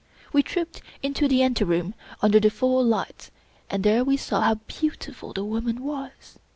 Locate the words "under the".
2.23-2.49